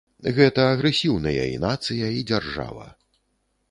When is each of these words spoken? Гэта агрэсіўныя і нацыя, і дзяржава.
Гэта 0.37 0.63
агрэсіўныя 0.69 1.45
і 1.53 1.61
нацыя, 1.69 2.11
і 2.19 2.27
дзяржава. 2.33 2.93